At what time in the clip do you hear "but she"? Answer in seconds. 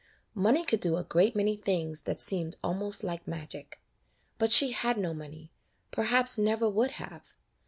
4.39-4.71